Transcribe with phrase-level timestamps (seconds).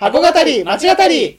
[0.00, 1.38] 箱語り町語り。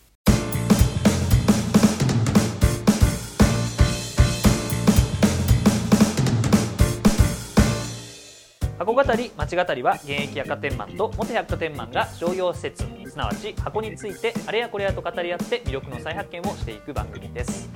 [8.78, 17.68] 箱語り町語りは現役百貨店マンと元百貨店マンが商業施設すなわち箱についてあれやこれやと語り合って魅力の再発見をしていく番組です。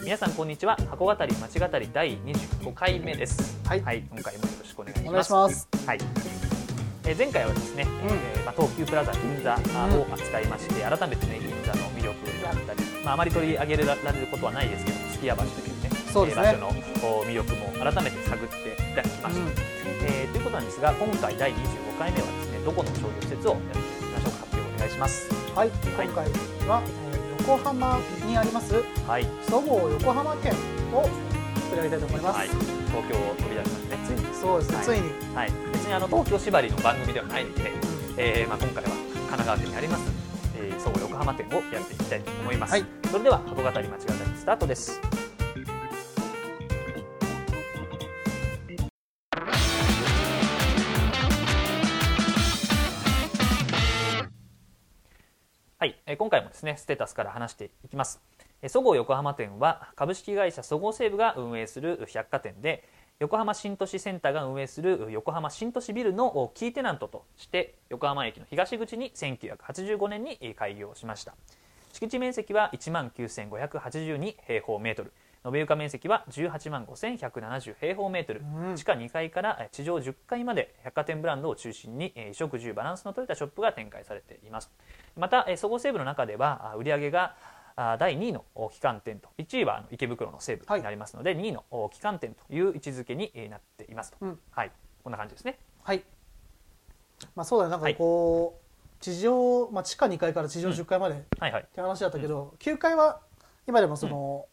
[0.00, 3.56] 皆さんこんにちは箱語り町語り第25回目です。
[3.68, 5.08] はい今回もよろしくお願いします。
[5.08, 5.68] お願いします。
[5.86, 6.33] はい
[7.06, 16.44] えー前回はですね、えーまあ、東急プラザ銀座を扱いまして、改めてね銀座の魅力であったり、まあ、あまり取り上げられることはないですけどすき家橋というねそうですね。
[16.46, 19.48] えー場所のお魅力も改めて探っていただきました、うん。
[20.06, 25.28] えーということなんですが今回第25回目はですねどこの商業施設をやっていきましょうか発表お願いします。
[25.54, 25.74] はい、は
[26.04, 26.26] い今回
[26.68, 26.82] は、
[27.12, 28.74] えー横浜にあります
[29.06, 30.52] はい、そごう横浜店
[30.94, 31.02] を
[31.68, 32.48] 取り上げたいと思います、はい、
[32.94, 34.02] 東京を飛び出しましてね。
[34.06, 34.84] ついにそうですね、はい。
[34.86, 37.72] ついに、はい、別にあの東京縛りの番組ではないので、
[38.16, 40.12] えーまあ、今回は神奈川県にあります、
[40.56, 42.84] えー、総合横浜店をやっていきたいと思います、はい。
[43.10, 43.88] それでは箱語り間違い
[44.36, 45.00] スタートです。
[55.78, 58.20] はい、えー今回もですねステータスから話していきます。
[58.38, 62.88] えーそごう横浜店は株式会社そごう西武が運営する百貨店で
[63.20, 71.34] 横浜新都市センターが運営する横浜新都市ビルのキーテナントとして横浜駅の東口に1985年にえー開業しました。
[71.92, 75.12] 敷地面積は1万9582平方メートル。
[75.46, 78.76] 延床面積は18万5170平方メートル、うん。
[78.76, 84.72] 地下2階からえー地上10階まで百貨店ブランドを中心にえー衣食住バランスの取れたショップが展開されています。
[85.16, 89.28] またえーそごう西武の中ではあ売上があ第2位のお旗艦店と。
[89.38, 94.38] 1位は池袋の西武になりますので、2位のお旗艦店という位置づけにえーなっていますと、うん。
[94.50, 94.70] はい。
[95.02, 95.58] こんな感じですね。
[95.82, 96.02] はい。
[97.34, 97.70] まあそうだね。
[97.72, 101.66] なんかこう、地上、まあ、地下2階から地上10階までっはいはい。
[101.74, 103.20] て話だったけど、9階は
[103.66, 104.46] 今でもその、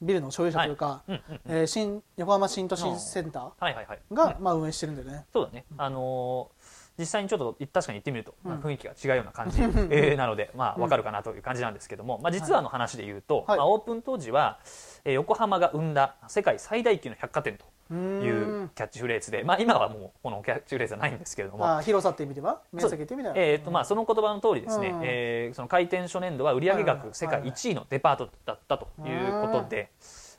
[0.00, 1.40] ビルの所有者というか、うんうんうん。
[1.46, 3.98] えー新横浜新都市センタはいはいはい。
[4.10, 13.58] ーが、まあ、運営してるんだよね、そうだね、あのー実際にちょっと確かに行ってみると、まあうん雰囲気が違うような感じ、 えーなので、まあ、わかるかなという感じなんですけども、まあ、実はの話で言うと、はい。
[13.58, 14.58] まあ、オープン当時は、
[15.04, 17.64] えー横浜が生んだ世界最大級の百貨店と
[17.94, 18.68] いうん。
[18.74, 22.60] キャッチフレーズで、まあ、今はもうこのキャッチフレーズはないんですけれども、広さって意味では？
[22.72, 23.34] 面積って意味では？
[23.36, 29.90] えーとまあ、その言葉の通りですね、うんえーその開店初年度は売上はいはい額世界1位のデパートだったということで、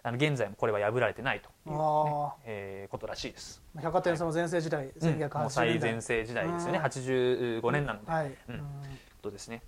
[0.01, 3.61] あの現在もこれは破られてないという、ねあえーことらしいです。
[3.75, 5.91] 百貨店その全盛時代、もう1980最年代。
[5.91, 6.85] 全盛時代ですよね、うん。
[6.85, 8.63] 85年なので、はい、うん。
[9.21, 9.61] とですね。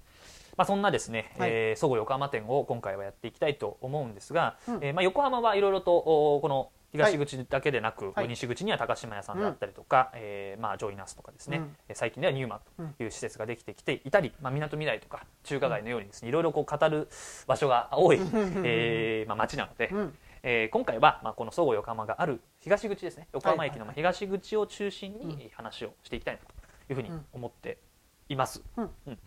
[0.58, 1.50] まあ、そんなですね、はい。
[1.52, 4.76] えーそごう横浜店を今回はやっていきたいと思うんですが、うん。
[4.82, 8.28] えーまあ、横浜はいろいろとおこの東口だけでなく、はい。
[8.28, 11.76] 西口には高島屋さんであったりとか、えーまあ、ジョイナスとかですね、うん。
[11.90, 17.08] えー最近ではニューマンという施設ができてきていたりみなとみらいとか中華街のようにですねいろいろこう語る
[17.48, 18.20] 場所が多い、
[18.64, 20.18] えーまあ、街なので、うん。
[20.44, 23.28] えー今回は、まあ、このそごう横浜がある東口ですね。
[23.34, 26.48] 横浜駅のまあ東口を中心に話をしていきたいなと
[26.92, 27.78] いうふうに思って
[28.30, 28.64] います。
[28.78, 29.20] うん。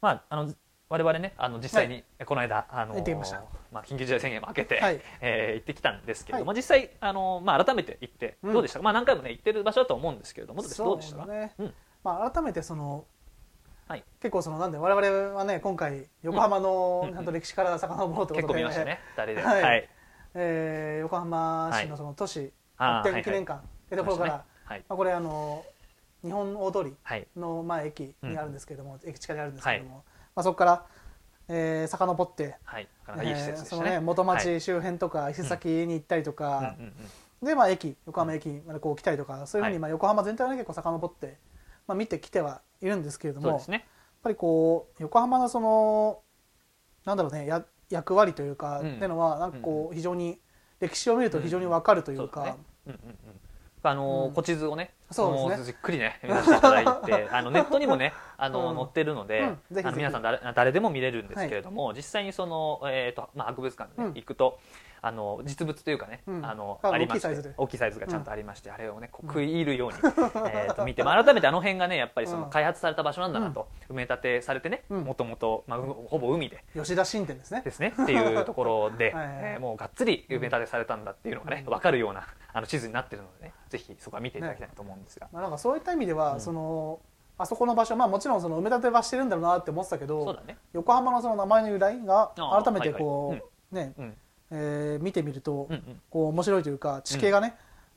[0.00, 0.54] まあ、あの
[0.88, 3.42] 我々ねあの実際にこの間、あの行ってきました
[3.72, 8.52] まあ、緊急事態宣言も明けて、はいえー行ってきたんですけれども、は実際あの、まあ、改めて行ってうん。
[8.52, 11.18] どうでしたか、まあ、何回もね行ってる場所だと思うんですけれどもどうでした？
[11.18, 11.26] か？
[11.26, 11.54] ね。
[11.58, 11.74] うん。
[12.04, 13.04] まあ、改めてその、
[13.88, 14.04] はい。
[14.20, 17.14] 結構そのなんで我々はね今回横浜のうん。
[17.14, 17.24] ちゃん。
[17.24, 19.42] と歴史から遡ろうという結ことで、構見ましたね2人で。
[19.42, 19.62] はい。
[19.62, 19.88] はい。
[20.34, 24.84] えー横浜市のその都市発展記念館っていうところから、はいはい。
[24.88, 25.64] まあ、これあの
[26.22, 27.26] 日本大通りはい。
[27.36, 30.04] の、まあ、駅にあるんですけれども、駅地下にあるんですけれども、
[30.34, 30.84] まあ、そこから、
[31.48, 32.88] えー、遡って、はい。
[33.06, 33.90] なかなかいい施設でえーね。
[33.90, 34.44] ね元はい。
[34.44, 37.46] 町周辺とか伊勢崎に行ったりとうんか、うんうん。
[37.46, 39.78] で、まあ、駅横浜駅までこう来たりとかそういうふうに、はい。
[39.80, 41.38] まあ、横浜全体をね結構遡って、
[41.86, 43.74] まあ、見てきてはいるんですけれどもね。
[43.74, 43.82] やっ
[44.22, 46.20] ぱりこう横浜のその
[47.04, 48.96] なんだろうねや役割というか、うん。
[48.96, 50.38] っていうのはなんかこう非常に
[50.80, 53.00] 歴史を見ると非常にわかるというか、うんうん。
[53.82, 54.30] あのーうん。
[54.32, 55.56] 古地図をね、そうですね。
[55.56, 59.44] もじっくりね 見させていただいて、あのネットにもね、 あの、うん載ってるので、う
[59.80, 59.86] ん。
[59.86, 64.14] あの皆さん誰誰でも見れるんですけれども、実際にそのえっ、とまあ博物館に、ねうん。
[64.14, 64.58] 行くと。
[65.00, 66.44] あの実物というかね、うん。
[66.44, 69.98] あのありまして大きいサイズがちゃんとありまして、あれをねこう食い入るように、
[70.50, 72.50] えーと見て、まあ、改めてあの辺がねやっぱりそのうん。
[72.50, 75.04] 開発された場所なんだなと、埋め立てされてねうん。
[75.04, 76.64] もともとまあうほぼ海で。
[76.74, 77.62] 吉田新店ですね。
[77.64, 86.40] ですねっていうところで、 はいはいえーもうがっつり埋め立てされたんだっていうのがね、分かるようなあの地図になってるのでねぜひそこは見ていただきたいなと思うんですが、まあ、なんかそういった意味では、うん。
[86.40, 87.00] その
[87.38, 90.56] あそこの場所まあもちろんその埋め立てはしてるんだろうなって思ってたけどね。
[90.72, 93.28] 横浜のその名前の由来が改めてこ
[93.72, 94.16] う、はいね、うん。
[94.50, 96.00] えー見てみると、うんうん。
[96.10, 97.54] こう面白いというか地形がね、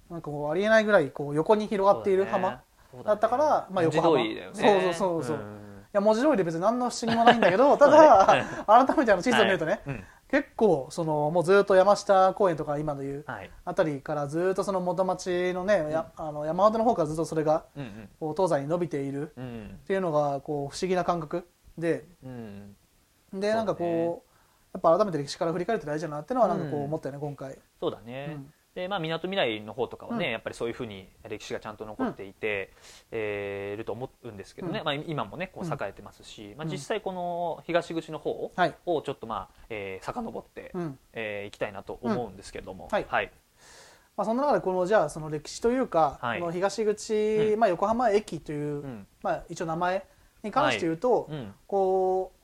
[0.10, 2.62] なんかこうありえないぐらいこう横に広がっている浜、
[3.04, 4.20] だったからまあ横浜。
[4.54, 5.38] そうそうそうそう。
[5.38, 5.72] ん。
[5.94, 8.46] や文字通りで別に何の不思議もないんだけど ただだ
[8.86, 9.96] 改めてあの地図を見るとね、はい。
[9.96, 13.52] うん結構そのもうずっと山下公園とか今の言うはい。
[13.66, 18.10] あたりからずっとその元町のね、やあの山手の方からずっとそれがうんうん。
[18.20, 21.48] こう東西に伸びているうんっていうのがこう不思議な感覚
[21.78, 22.06] で。
[22.24, 22.76] うん
[23.34, 24.30] でなんかこう
[24.74, 26.86] やっぱ改めて歴史から振り返るって大事だなっていうのはなんかこううん。
[26.86, 27.58] 思ったよね今回。
[27.80, 30.32] そうだね、うんでまあみなとみらいの方とかはね、うん。
[30.32, 32.72] やっぱりそういうふうに歴史がちゃんと残っていて、
[33.12, 34.86] えーいると思うんですけどね、うん。
[34.86, 36.72] まあ、今もねこう栄えてますし、まあ、うん。
[36.72, 38.76] 実際この東口の方はい。
[38.86, 41.00] をちょっとまあ、えー、遡って、うん。
[41.14, 43.06] えー行きたいなと思うんですけれども、はい。
[43.10, 43.32] はい。
[44.16, 46.40] まあ、その中でこのじゃあその歴史というか、はい。
[46.40, 47.60] この東口、うん。
[47.60, 49.08] まあ、横浜駅という、うん。
[49.22, 50.06] まあ、一応名前
[50.44, 51.54] に関して言うと、うん。
[51.68, 52.42] こう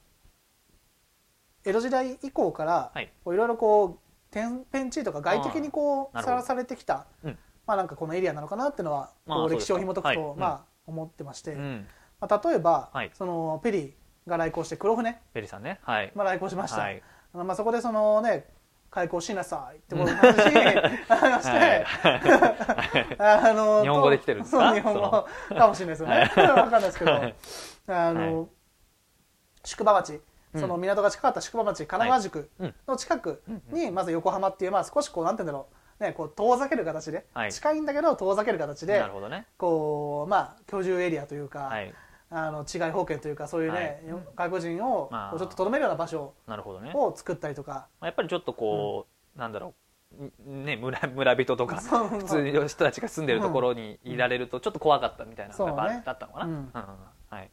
[1.69, 7.37] 江戸時代以降から、いろいろこう天変地異とか外的にこうさらされてきた、うん。
[7.65, 11.85] まあなんかこのエリアなのかなっていうのはまあこう歴史を紐解くと、まあ思ってまして、うん、
[12.19, 13.11] まあ、例えば、はい。
[13.13, 15.79] そのペリーが来航して黒船、ペリさんね。
[15.83, 17.03] はい、まあ、来航しました、はい。
[17.33, 18.45] あのまあ、そこでそのね
[18.89, 20.57] 開港しなさいってことの 話に
[21.09, 21.85] あのして、
[23.21, 24.69] あの日本語で来てるんですか？
[24.69, 26.31] そう日本語かもしれないですよね。
[26.47, 27.35] わかんないですけど、はい。
[27.87, 28.47] あの、は
[29.65, 30.21] 宿場町、うん
[30.55, 32.75] その港が近かった宿場町、神奈川宿うん。
[32.87, 35.67] の近くうんに、まず横浜っていう、まあ少しこう、なんて言うんだろ
[35.99, 37.53] う、ね、こう遠ざける形で、はい。
[37.53, 39.45] 近いんだけど遠ざける形でなる、ほどね。
[39.57, 41.93] こう、まあ居住エリアというか、はい。
[42.29, 44.03] あの違い保険というか、そういうね、
[44.35, 46.91] 外国人をちょっととどめるような場所なるほどね。
[46.93, 49.73] を作ったりとか、まあやっぱりちょっとこう、なんだろう。
[50.49, 56.03] んね村村人とか普通の人たちが住んでるところにいられるとちょっと怖かったみたいなのがやっぱそうね。
[56.05, 57.51] だったのかな、はい。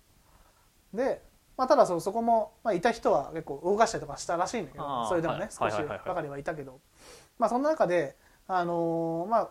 [0.95, 1.23] で、
[1.57, 6.81] まあ、ただそそこも、まあ、いた人は結構動かしたりとかしたらしいんだけあどーそれでもね、はい少しばかりはいたけど、
[7.39, 8.17] まあ、そんな中で、
[8.49, 9.51] あのーまあ、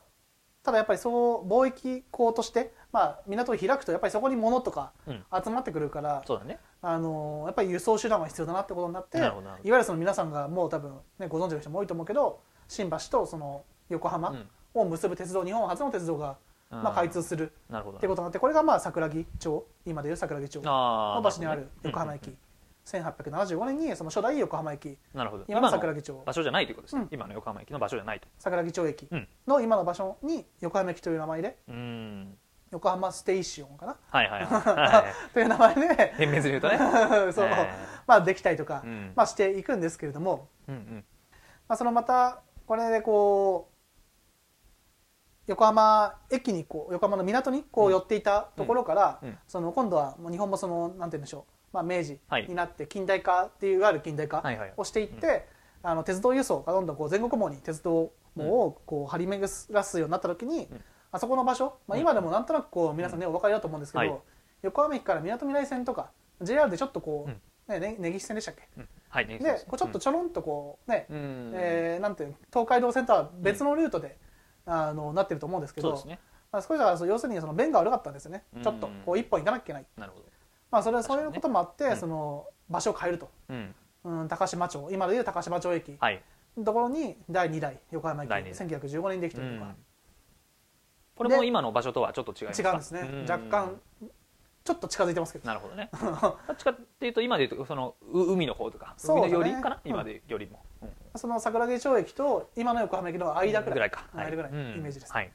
[0.63, 5.23] ただやっぱりそう貿易港として、まあ、港を開くとやっぱりそこに物とかうん。
[5.43, 6.59] 集まってくるから、そうだね。
[6.81, 9.33] あのーやっぱり輸送手段は必要だなってことになっていわ
[9.63, 14.49] ゆるその皆さんがもう多分、ね、ご存知の人も多いと思うけど新橋とその横浜うん。
[14.75, 16.37] を結ぶ鉄道、日本初の鉄道が、
[16.81, 17.51] まあ、開通する。
[17.69, 17.97] なるほど。
[17.97, 19.65] ってことになってこれがまあ桜木町。
[19.85, 20.61] 今でいう桜木町。
[20.65, 22.35] あの場所にある横浜駅、
[22.85, 24.97] 1875年にその初代横浜駅。
[25.13, 25.45] なるほど。
[25.47, 26.21] 今の桜木町。
[26.25, 27.07] 場所じゃないということですね、うん。
[27.11, 28.27] 今の横浜駅の場所じゃないと。
[28.39, 29.27] 桜木町駅うん。
[29.47, 32.37] の今の場所に横浜駅という名前でうん。
[32.71, 33.97] 横浜ステーションかな？
[34.09, 34.51] はいはいはい。
[34.75, 36.13] はいという名前で。
[36.17, 36.77] 厳密に言うとね。
[37.31, 37.69] そう、え。
[38.07, 39.13] まあできたりとか、うん。
[39.15, 41.05] まあしていくんですけれども、うんうん。
[41.67, 43.72] まあ、そのまたこれでこう
[45.47, 49.29] 横浜駅にこう横浜の港にこう寄っていたところから、うん。
[49.29, 49.37] うん。
[49.47, 54.43] その今度はもう日本もそのなんて言うんでしょう、まあ、明治はいになって近代化っていういわゆる近代化
[54.77, 55.47] をしていって、
[55.81, 60.81] あの鉄道輸送がどんどんこう全国網に鉄道網をこう張り巡らすようになった時に、うん。
[61.11, 62.01] あそこの場所、まあ、うん。
[62.01, 64.19] 今でもなんとなくこう皆さんねお分かりだと思うんですけど、はい。
[64.61, 66.11] 横浜駅からみなとみらい線とか
[66.41, 67.33] JR でちょっとこうん。
[67.33, 68.67] う、ねね、根岸線でしたっけ？
[68.77, 68.87] うん。
[69.09, 71.51] はいねでこうちょっとちょろんとこうね、うん。
[71.53, 74.17] えーなんていうの東海道線とは別のルートで、
[74.65, 76.19] あのなってると思うんですけどすね。
[76.51, 78.63] まあ、少しだからそう要するにその便が悪かったんですよね、うん。
[78.63, 80.25] ちょっとこう一本行かなきゃいけない、なるほど。
[80.71, 81.97] まあ、それはそういうこともあって、うん。
[81.97, 83.75] その場所を変えると、うん。
[84.03, 85.95] うん、高島町今でいう高島町駅。
[85.99, 86.21] はい。
[86.57, 88.29] のところに第2代横浜駅。
[88.29, 88.67] 第二代。
[88.67, 89.75] 1915年にできたりとか、うん。
[91.15, 92.69] これも今の場所とはちょっと違いますか？
[92.69, 93.79] 違うんですね、若干
[94.63, 95.47] ちょっと近づいてますけど。
[95.47, 95.89] なるほどね。
[95.91, 99.91] どっちかっていうと今でいうとそのう海の方とか海の寄りかな、うん。
[99.91, 104.51] 今でよりも、うんその桜木町駅と今の横浜駅の間ぐらい,、か、間ぐらい。
[104.51, 105.31] のうんイメージです、はい。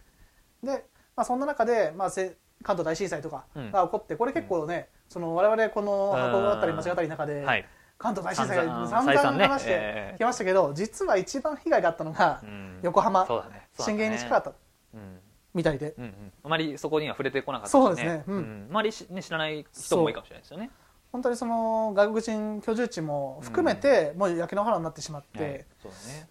[0.62, 0.84] で、
[1.16, 7.66] まあ、そんな中で、まあ、せ関東大震災とかが起こって、これ結構ね、その我々この箱だったり町語りの中で、はい。
[7.98, 12.80] 関東大震災散々話してえきましたけど、実は一番被害があったのがうん。
[12.82, 13.68] 横浜、そうだね。
[13.78, 14.04] 震ね。
[14.04, 14.52] 源に近かった。
[14.94, 15.20] うん。
[15.54, 18.24] みたいで、うんうん、あまりそこには触れてこなかったしそうですね。
[18.28, 18.38] うん。
[18.38, 18.66] ん。
[18.70, 20.70] あまりし、ね、知らない人も多いかもしれないですよね
[21.12, 25.88] 本当にその外国人居住地も含めて、もう焼け野原になってしまって、う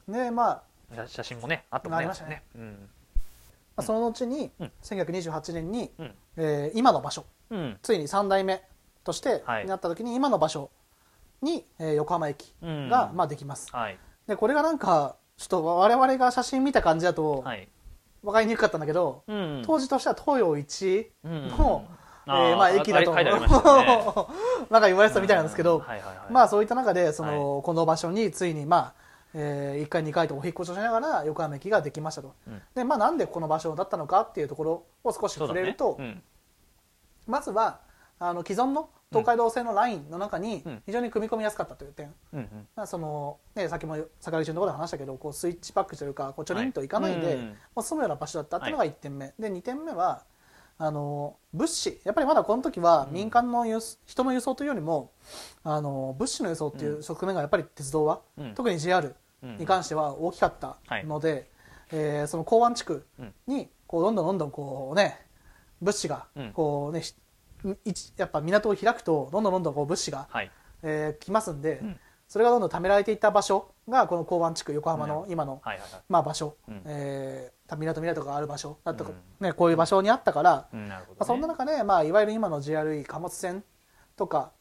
[0.07, 0.23] だね。
[0.25, 0.63] でまあ
[0.95, 1.99] 写写真もねあったもんね。
[1.99, 2.43] ありましたね。
[2.55, 2.89] うん。
[3.75, 4.71] まあその後に、うん。
[4.83, 6.15] 1928年に、うん。
[6.37, 7.25] えー今の場所。
[7.49, 7.77] うん。
[7.81, 8.61] ついに3代目
[9.03, 9.63] としてはい。
[9.63, 10.69] になった時に今の場所
[11.41, 12.89] に、えー横浜駅うん。
[12.89, 13.67] が、まあ、できます。
[13.75, 13.97] はい。
[14.27, 17.67] でこれがなんかちょっと我々が写真見た感じだとはい。
[18.23, 19.63] 分かりにくかったんだけど、うん。
[19.65, 21.47] 当時としては東洋一うん。
[21.49, 21.85] の、
[22.27, 23.23] えあーーまあ、駅だとね。
[24.69, 25.83] なんか言われてたみたいなんですけど、
[26.29, 28.93] まあそういった中でその、この場所についにまあ、
[29.33, 32.61] え1回2回とお引っ越しをしながら横浜駅ができましたと、うん。
[32.73, 36.21] でまあなんでこの場所だったのかっていうところを少し触れると、うん。
[37.27, 37.79] まずは
[38.19, 40.81] あの既存の東海道線のラインの中にうん。
[40.85, 42.67] 非常に組み込みやすかったという点、うんうん。
[42.75, 50.23] まあそのね、さっきも坂口のところで話したけどこうスイッチバックというかこうちょりんといかないで、はいうんもう住むような場所だったっていうのが1点目、で2点目は
[50.79, 55.11] あの物資やっぱりまだこの時は民間の輸送人の輸送というよりも
[55.63, 58.53] あの物資の輸送っていう側面がやっぱり鉄道は、うん。
[58.53, 59.57] 特に JR うん。
[59.57, 61.49] に関しては大きかったので、
[61.91, 63.05] えーその港湾地区
[63.47, 65.19] にこうどんどんどんどんこうね
[65.81, 66.51] 物資がうん。
[66.53, 67.01] こうね、
[68.17, 70.51] やっぱ港を開くとどんどんどんどんこう物資が、はい。
[70.83, 75.61] えー来ますんで、うんそれがどんどん貯められていった場所がこの港湾地区横浜の今の、
[76.09, 76.81] まあ、場所、うん。
[76.85, 83.61] えー港港がある場所だったか、うね、こういう場所にあったから、まあ、そんな中で、まあ、いわゆる今の JRE 貨物船
[84.15, 84.51] とか、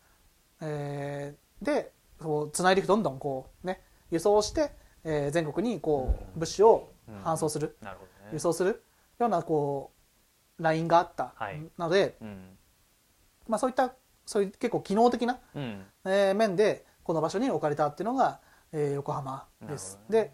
[0.60, 3.80] えーでこうつないでいくどんどんこう、ね、
[4.10, 4.72] 輸送して、
[5.04, 6.40] えー全国にこう、うん。
[6.40, 7.22] 物資をうん。
[7.22, 7.76] 搬送する、
[8.32, 8.82] 輸送する
[9.20, 9.92] ようなこ
[10.58, 11.62] うラインがあったはい。
[11.78, 12.58] ので、うん。
[13.46, 13.94] まあ、そういった
[14.24, 15.86] そういう結構機能的な、うん。
[16.04, 18.40] えー面でこの場所に置かれたっていうのが、
[18.72, 20.00] えー横浜です。
[20.08, 20.22] ね。
[20.22, 20.32] で、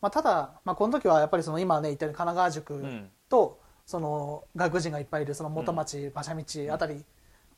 [0.00, 3.10] まあ、ただ、まあ、この時はやっぱりその今ね言ったように神奈川塾、うん。
[3.28, 7.04] とその外国人がいっぱいいるその元町、馬車道あたり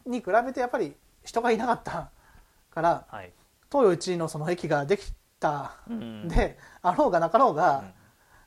[0.06, 2.10] に比べてやっぱり人がいなかった
[2.70, 3.32] からはい。
[3.72, 6.28] 東洋一位のその駅ができたうん。
[6.28, 7.94] で、あろうがなかろううがん、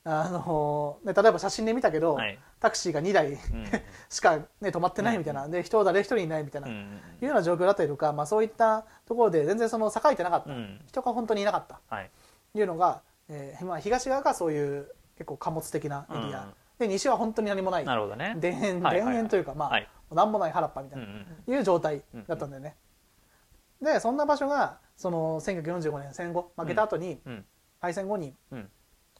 [0.05, 2.37] あのね、例えば写真で見たけど、はい。
[2.59, 3.39] タクシーが2台うん
[4.09, 10.81] しか、ね、止まってないみたいな、で人誰一人いないみたいな、いうんうような状況だったりとか、まあ、そういったところで全然その栄えてなかった、うん。
[10.87, 12.11] 人が本当にいなかったはい。
[12.53, 18.35] というのが、えーまあ、東側がそういう結構貨物的なエリア、うんで西は本当に何もないなるほどね。
[18.41, 19.87] 田園田園というか、まあはい。
[20.11, 22.75] 何もない原っぱみたいな、うんうんいう状態だったんだよね、
[23.79, 27.45] でそんな場所がその1945年戦後負けた後に、うん。
[27.79, 28.71] 敗戦後にうん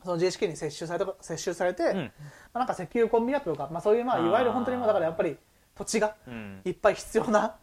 [0.04, 1.98] その GHK に接収された接収されて、うん。
[1.98, 2.12] ま
[2.54, 5.38] あ、なんか石油コンビナートとか、まあ、そういうまあいわゆる本当にもうだからやっぱり
[5.76, 6.62] 土地がうん。
[6.66, 7.56] いっぱい必要な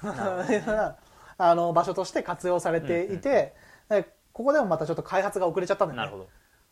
[1.38, 3.54] あの場所として活用されていて、
[3.88, 6.28] でここでもまたちょっと開発が遅れちゃったんだよねなるほど。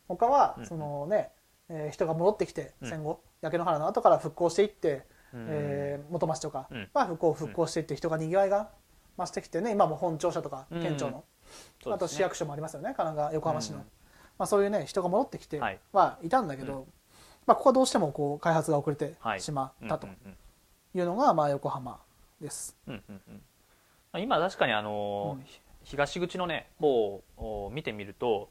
[0.07, 1.31] 他はうんそのね、
[1.69, 2.89] えー人が戻ってきてうん。
[2.89, 5.45] 戦後、焼け野原の後から復興していって、うん。
[5.49, 6.89] えー元町とかうん。
[6.93, 8.69] は復興復興していって人がにぎわいが
[9.17, 10.81] 増してきてね今も本庁舎とかうん。
[10.81, 11.23] 県庁の、
[11.93, 12.85] あと市役所もありますよね。
[12.87, 13.91] 神奈川横浜市の、うん
[14.37, 15.79] まあ、そういうね人が戻ってきてはい。
[15.93, 16.85] はいたんだけど、う
[17.45, 19.41] まあ、ここはどうしてもこう開発が遅れてはい。
[19.41, 21.99] しまったというのがまあ横浜
[22.41, 22.75] です。
[22.87, 23.21] うんうん
[24.13, 24.21] うん。
[24.21, 25.43] 今確かにあのう
[25.83, 28.49] 東口のね方を見てみると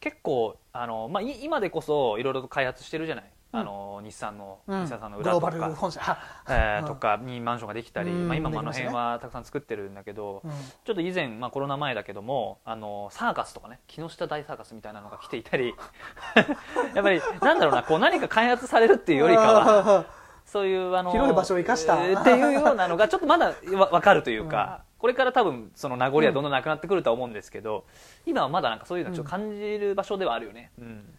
[0.00, 4.82] 結構あの、まあ、い今でこそいろいろと開発してるじゃない、うんあの日産の、うん。
[4.84, 5.50] 日産さんの裏とか。
[5.50, 8.28] バル本社、はえとかにマンションができたり、うん。
[8.28, 10.50] まあ、今もあの辺はたくさん作ってるんだけど、うん。
[10.50, 15.74] ちょっと以前、まあ、コロナ前だけどもあのサーカスとかね木下大サーカスみたいなのが来ていたり
[16.94, 20.04] やっぱりなんだろうなこう何か開発されるっていうよりかは
[20.44, 22.02] そういうあの広い場所を生かした。
[22.04, 27.84] えーっていうようなのがちょっとまだわ分かるというか、これから多分その名残はどんどんなくなってくるとは思うんですけど、
[28.24, 30.70] 今はまだなんかそういうのちょっと感じる場所ではあるよね。
[30.78, 31.17] うん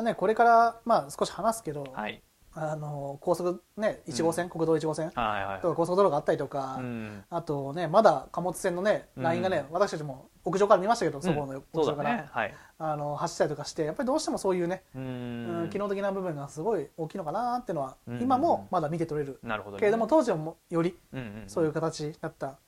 [0.00, 2.22] まあね、これからまあ少し話すけど、はい。
[2.52, 7.22] あの高速ね1号線、国道1号線とか高速道路があったりとか、うん。
[7.28, 12.28] あとねまだ貨物船のねラインがね、私たちも屋上から見ましたけど、そこの屋上から、だね。
[12.32, 12.54] はい。
[12.78, 18.22] あの走ったりとかしてやっぱりどうしてもそういうね、ううんん機能的な部分がすごい大きいのかなっていうのは、うん。
[18.22, 19.80] 今もまだ見て取れる、なるほどね。
[19.80, 21.44] けれども当時はもよりうんうん。
[21.46, 22.58] そういう形だった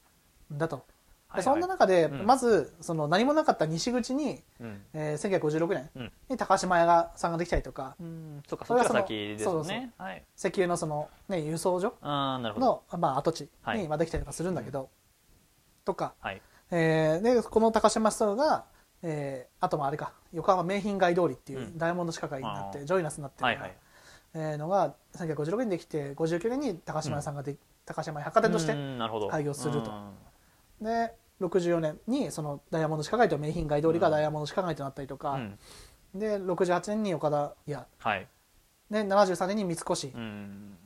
[0.52, 0.84] んだと、
[1.32, 2.26] はいでそんな中で、うん。
[2.26, 4.82] まずその何もなかった西口に、うん。
[4.92, 6.12] えー、1956年うん。
[6.28, 7.96] に高島屋がさんができたりとか。
[8.00, 8.42] うん。
[8.46, 9.92] そうかそれはそのですね。
[9.96, 10.22] はい。
[10.36, 12.82] 石油のその、ね、輸送所ああなるほど。
[12.92, 13.78] の、まあ、跡地はい。
[13.80, 14.90] にまあできたりとかするんだけど、
[15.84, 16.42] とか、はい。
[16.70, 18.64] えーでこの高島ストアが、
[19.02, 20.12] えーあともあれか。
[20.32, 21.78] 横浜名品街通りっていううん。
[21.78, 22.84] ダイヤモンド地下街になって、あー。
[22.84, 23.78] ジョイナスになってるようなはいはい。
[24.34, 29.28] えーのが1956年にできて59年に高島屋さんがで、高島屋百貨店として、うんなるほど。
[29.28, 29.90] 開業すると。
[30.80, 30.86] うん。
[30.86, 31.14] で
[31.46, 35.58] 64年にそのダイヤモンド地下街と名品街通りがダイヤモンド地下街となったりとか、うん。
[36.14, 38.28] で68年に岡田屋はい。
[38.90, 40.76] で73年に三越、うん。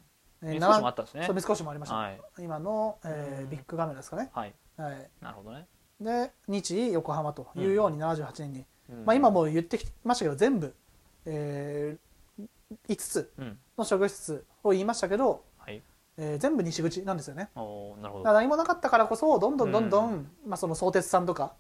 [0.42, 2.20] えー三越もあったんですねそう三越もありました、はい。
[2.38, 3.50] 今の、えーうん。
[3.50, 4.54] ビッグカメラですかね、はい。
[4.76, 5.66] はい、なるほどね。
[6.00, 9.04] で日医横浜というように78年に、うん。
[9.04, 10.74] まあ、今もう言ってきましたけど全部、
[11.24, 11.98] えー
[12.88, 13.58] 5つうん。
[13.78, 15.40] の商業施設を言いましたけど、はい
[16.18, 17.50] えー全部西口なんですよね。
[17.54, 18.02] なるほど。
[18.02, 21.54] だから何もなかったからこそどんどんどんどん、まあ、その相鉄さんとか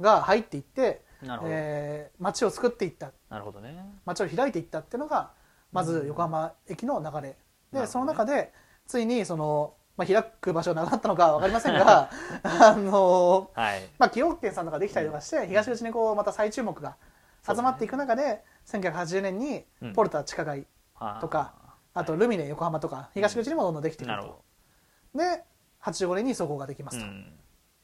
[0.00, 1.02] が入っていって、
[1.44, 3.10] えー街を作っていった。
[3.30, 3.84] なるほどね。
[4.04, 5.30] 街を開いていったっていうのが
[5.72, 7.36] まず横浜駅の流れ、なるほど
[7.72, 7.86] でね。
[7.86, 8.52] その中で
[8.86, 12.10] ついにその、まあ、開く場所がなかったのか分かりませんが
[12.42, 13.80] あのはい。
[13.98, 16.96] まあ、崎陽軒さんとかできたりとかして、東口にこうまた再注目が
[17.46, 19.92] 集まっていく中で、1980年にうん。
[19.94, 20.66] ポルタ地下街
[21.20, 21.54] とか、
[21.94, 25.42] あとルミネ横浜とか東口にもどんどんできていくなるほと、で
[25.82, 27.26] 85年にそこができますと、うん。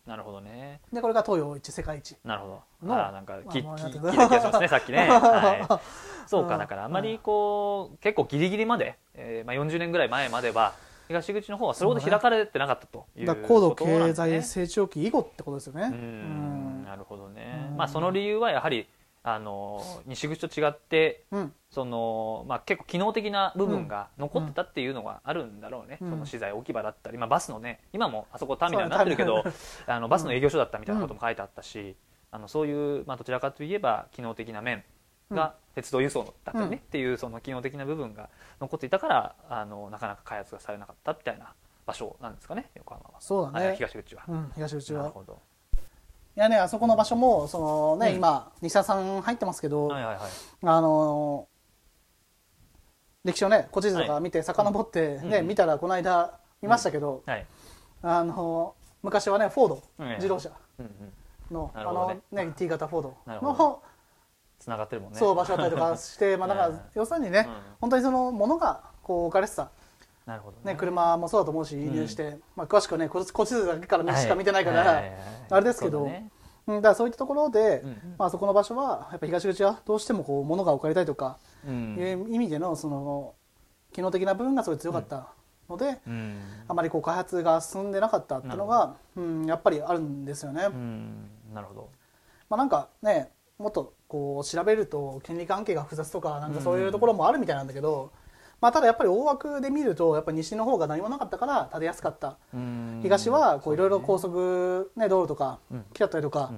[0.07, 0.81] なるほどね。
[0.91, 2.87] でこれが東洋一世界一なるほど。
[2.87, 5.67] のあーなんか聞いた気がしますね さっきね、はい、
[6.27, 10.73] そううんかだからあまりこう結構ギリギリまで、えーまあ、40年ぐらい前までは
[11.09, 15.83] 東口の方はそれほど開かれてなかったというだから高度経済成長期以後ってことですよね。
[15.83, 16.85] ううんん。
[16.85, 17.69] なるほどね。
[17.71, 17.77] う、ん。
[17.77, 18.89] まあ、その理由はやはり
[19.35, 21.53] あの西口と違ってうん。
[21.71, 26.11] その、まあ、結構機能的な部分が残ってたっていうのがあるんだろうね、うん。
[26.11, 29.45] その資材置き場だったり、まあ、バスのね今もあそこターミナルになってるけど
[29.87, 31.95] あのバスの営業所だったみたいなことも書いてあったし、
[32.31, 34.83] あのそういう、まあ、どちらかといえば機能的な面
[35.31, 38.31] が鉄道輸送だったりね、うんっていうその機能的な部分が
[38.61, 41.53] 残っていたからあのなかなか開発がされなかったみたいな
[41.87, 43.11] 場所なんですかね横浜は。
[43.19, 43.75] あそうだね。
[43.77, 45.13] 東口は、うん、東口は。
[46.41, 48.17] やね、あそこの場所も、そのね、うん。
[48.17, 50.31] 今、西田さん入ってますけど、はいはいはい。
[50.65, 51.59] あのー
[53.25, 55.49] 歴史をね、古地図とか見て、遡ってね、うん。
[55.49, 57.47] 見たら、この間見ましたけど、はい。
[58.03, 60.09] あのー昔はね、フォードうん。
[60.17, 61.55] 自動車うんうん。
[61.55, 62.21] の、あなるほどね。
[62.33, 63.83] のね、T 型フォードなるほの、
[64.59, 65.19] つながってるもんね。
[65.19, 67.55] そう、場所だったりとかして、まあ、だかうんら、 要するにね、うん。
[67.81, 69.71] 本当にその、ものが、こう、置かれてた。
[70.29, 74.87] なるほどね、車もそうだと思うし、輸入して、まあ、詳しくはね、こ古地図だけからしか見てないから、はい。
[74.87, 74.95] はい。
[74.97, 75.19] はいはい
[75.51, 76.01] あれですけど。
[76.01, 76.31] そうだね。
[76.31, 78.15] うんだからそういったところで、うんうん。
[78.19, 81.97] まあ、そこの場所はやっぱ東口はどうしてもこう物が置かれたりとかうん。
[81.99, 83.33] いう意味でのその
[83.95, 85.29] 機能的な部分がすごい強かった
[85.71, 86.43] ので、うん。
[86.69, 90.65] あまりこう開発が進んでなかったっていうのが、うん、やっぱりあるんですよね。
[90.67, 91.31] うん。
[91.55, 91.89] なるほど。
[92.51, 98.13] まあ、なんかねもっとこう調べると権利関係が複雑とかなんかそういうところもあるみたいなんだけど、
[98.61, 102.39] まあ、ただやっぱり大枠で見るとやっぱり西の方が何もなかったから建てやすかった。
[102.53, 103.01] うん。
[103.03, 105.85] 東はこういろいろ高速、ね、道路とかうん。
[105.93, 106.51] 木だったりとか、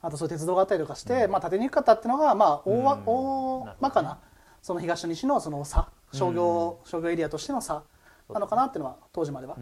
[0.00, 3.02] あとそういう鉄道があったりとかして、まあ、建てにくかったっていうのが、まあ、大わうん。
[3.06, 4.18] 大まかな
[4.62, 7.82] その東と西のその差商業,、商業エリアとしての差
[8.32, 9.56] なのかなっていうのは当時までは、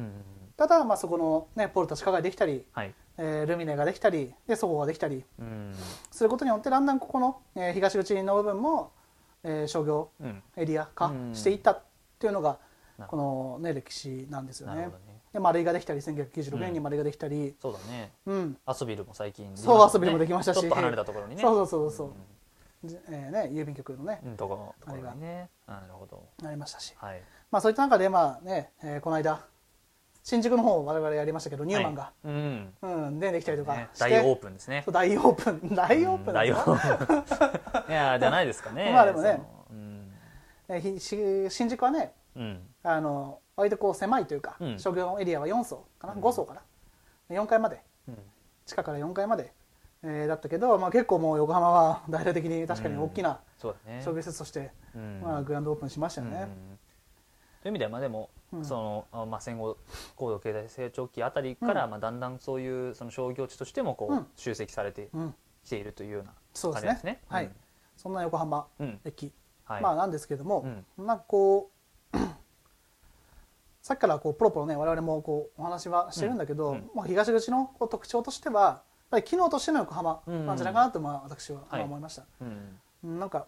[0.57, 2.95] ただ、まあ、そこの、ね、ポルタ地下街できたり、はい。
[3.21, 5.75] えールミネができたりでそごうができたりうん。
[6.11, 8.93] することによってだんだんここの、えー東口の部分も、
[9.45, 10.43] えー商業うん。
[10.57, 11.35] エリア化うん。
[11.35, 11.83] していったっ
[12.19, 12.59] ていうのが、
[13.07, 14.91] この、ね、歴史なんですよね。
[15.33, 18.13] で丸井ができたり1996年に丸井ができたり、そうだね。
[18.27, 18.57] うん。
[18.65, 20.61] アソビルも最近そうアソビルもできましたし。
[20.61, 22.15] ちょっと離れたところにねそうそうそうそ
[22.85, 24.21] う、じえーね、郵便局のね。
[24.25, 25.51] うんところところにね。
[25.67, 26.23] あなるほど。
[26.43, 27.23] なりましたし、はい。
[27.51, 29.41] まあ、そういった中で、まあねえーこの間
[30.29, 32.29] 新宿の方を我々やりましたけどニューマンが、はい。
[32.29, 32.75] うん。
[32.83, 33.89] うん、でできたりとかね。
[33.95, 34.85] して、大オープンですね。
[34.87, 35.75] 大オープン。
[35.75, 36.35] 大オープン。
[36.35, 37.89] 大オープン。
[37.89, 38.93] いやじゃないですかね。
[38.93, 39.41] まあでもね。
[41.49, 42.61] 新宿はねうん。
[42.83, 44.79] あの割とこう狭いというか、うん。
[44.79, 46.21] 商業エリアは4層かな、うん。
[46.21, 46.61] 5層かな
[47.31, 47.81] ？4階まで。
[48.07, 48.19] うん。
[48.67, 49.55] 地下から4階まで、
[50.03, 53.75] えーだったけど、まあ、結構もう横浜は 大々的に確かに大きな商
[54.13, 55.23] 業施設として、うん。
[55.23, 56.43] まあ、グランドオープンしましたよね。
[56.43, 56.79] うん。
[57.63, 59.77] という意味ではまあでも、うんそのあまあ、戦後
[60.17, 61.91] 高度経済成長期あたりから、うん。
[61.91, 64.27] まあ、だんだんそういうその商業地としてもこう、うん。
[64.37, 65.35] 集積されてうん。
[65.65, 66.89] きているというようなそうですね。
[66.89, 67.21] 感じですね。
[67.29, 67.51] はい。
[67.97, 68.67] そんな横浜
[69.05, 69.33] 駅、
[69.65, 69.83] はい。
[69.83, 70.65] まあ、なんですけれども、
[70.99, 71.07] うん。
[71.07, 71.71] なんかこ
[72.15, 72.17] う
[73.83, 81.83] さっきからこうポロポロね我々もこうお話はしてるんだけど、まあ、東口のこう特徴としてはやっぱり機能としての横浜なんじゃないかなとまあ私ははい。
[81.83, 82.25] 思いました。
[83.03, 83.47] なんか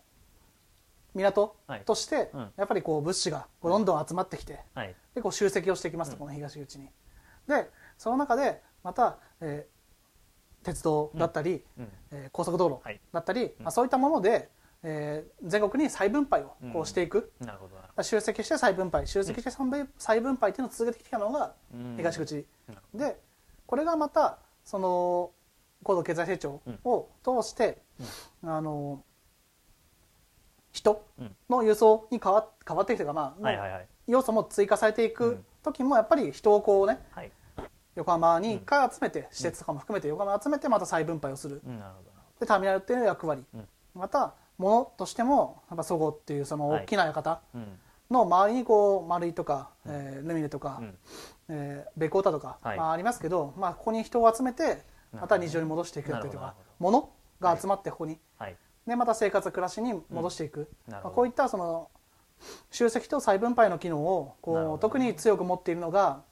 [1.14, 1.82] 港はい。
[1.84, 2.52] としてうん。
[2.56, 4.94] やっぱりこう物資がどんどん集まってきてはい。
[5.14, 6.20] でこう集積をしていきますと、うん。
[6.20, 6.88] この東口に。
[7.48, 9.80] でその中でまた、えー
[10.62, 11.88] 鉄道だったり、うん。
[12.12, 13.00] えー高速道路はい。
[13.12, 13.50] だったり、うん。
[13.64, 14.50] まあ、そういったもので、
[14.82, 19.06] えー全国に再分配をこうしていく、なるほど集積して再分配。
[19.06, 21.54] 集積して再分再分配っていうのを続けてきたのが
[21.96, 22.46] 東口、
[22.94, 23.18] で
[23.66, 25.30] これがまたその
[25.82, 27.78] 高度経済成長を通して、
[28.44, 29.02] あの
[30.72, 31.36] 人うん。
[31.48, 33.86] の輸送に変わ変わってきてか、まあはいはいはい。
[34.06, 35.44] 要素も追加されていうくん。
[35.62, 37.30] 時もやっぱり人をこうねはい。
[37.96, 41.60] 横浜に一回集めて、施設とかも含めて横浜に集めてまた再分配をする。
[42.38, 43.68] でターミナルっていう役割、うん。
[43.94, 47.40] また物としてもやっぱそごうっていうその大きな館
[48.10, 50.98] の周りにこう丸いとか、えールミネとか、うん。
[51.48, 52.78] えーベコータとか、はい。
[52.78, 61.14] まあ、ありますけど、まあ、ここに人を集めてまた日常に戻していくっていうとか物が集まってここに、はいでまた生活暮らしに戻していく、まあ、なるほど。
[61.16, 61.90] こういったその
[62.70, 66.22] 集積と再分配の機能をこう、特に強く持っているのが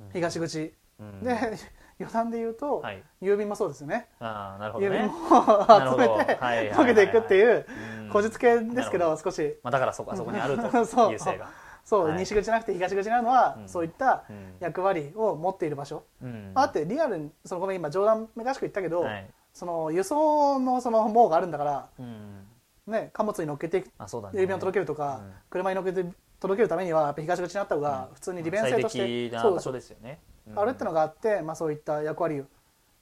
[0.00, 0.10] うん。
[0.12, 1.22] 東口、うん。
[1.22, 1.30] で
[2.00, 3.02] 余談で言うと、はい。
[3.20, 4.08] 郵便もそうですよね。
[4.18, 5.14] ああなるほど郵便ねも
[5.78, 7.66] 集どめてはいはい 溶けていくっていう
[8.04, 8.10] うん。
[8.10, 9.58] こじつけですけど少し。
[9.62, 11.12] まあだからそこあそこにあるとそう。
[11.12, 11.48] 優勢が。
[11.84, 12.18] そう、はい。
[12.18, 13.68] 西口じゃなくて東口になるのは、うん。
[13.68, 14.56] そういったうん。
[14.58, 16.52] 役割を持っている場所、うん。
[16.54, 22.46] あってリアルにそのごめん今冗談めかしく言ったけど、はいその輸送のその網があるんだから、うん。
[22.86, 25.32] ね、貨物に乗っけて郵便を届けるとか、うん。
[25.50, 26.04] 車に乗っけて
[26.40, 29.36] 届けるためにはやっぱ東口にあった方が普通に利便性として、
[30.56, 32.42] あるってのがあって、まあ、そういった役割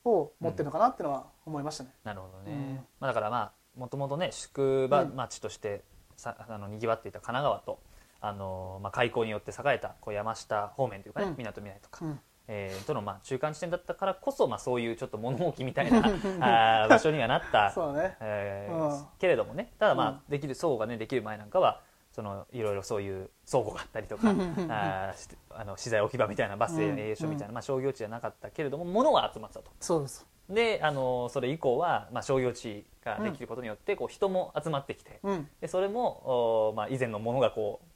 [0.04, 1.90] を持ってるのかなっていうのは思いましたね。
[2.04, 2.74] なるほどね、うん。
[3.00, 5.16] まあ、だからまあもともとね宿場うん。
[5.16, 5.82] 町として
[6.16, 7.80] さあのにぎわっていた神奈川と
[8.20, 11.34] あの、まあ、開港によって栄えたこう山下方面というかねうん。
[11.38, 12.20] みなとみらいとか、うん
[12.52, 15.98] えーとのまあ中間地点だったからこそ、まあ、そういうちょっと物置みたいな
[16.82, 18.16] あー場所にはなった、そうだね。
[18.20, 19.06] えーうん。
[19.20, 19.72] けれどもね。
[19.78, 20.20] ただまあ、うん。
[20.28, 24.30] できる倉庫がねできる前なんかはそのいろいろそういう倉庫があったりとか
[24.68, 25.14] あ
[25.50, 29.70] あの資材置き場みたいなバスうん停所みたいな、まあ、商業地じゃなかったけれども物は集まってたと。
[29.78, 30.26] そうです。
[30.48, 35.48] であのそれ以降は、まあ、商業地ができることによって、こう人も集まってきてうん。
[35.60, 37.89] でそれも、おまあ、以前のものがこう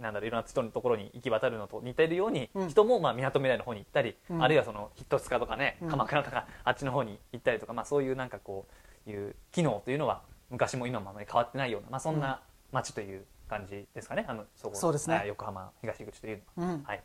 [0.00, 2.68] なんだろういろんな人のところに行き渡るのと似ているように、うん。
[2.68, 4.42] 人もまあ港未来の方に行ったり、うん。
[4.42, 5.88] あるいはそのヒットツカとかね、うん。
[5.88, 8.66] 鎌倉とかあっちの方に行ったりとか、まあ、そういうなんかこ
[9.06, 15.16] ういう機能というのは昔も今もあまり変わってないような、まあ、そんな街という感じですかね、あのそこそうですね。
[15.16, 16.72] あ横浜東口というのは。
[16.74, 16.82] うん。
[16.84, 17.02] はい、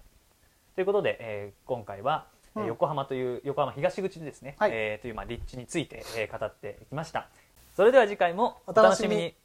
[0.75, 2.67] ということで、えー今回は、えーうん。
[2.67, 4.71] 横浜という横浜東口でですね、はい。
[4.73, 7.29] えーというまあ立地について、えー語ってきました。
[7.75, 9.35] それでは次回もお楽しみに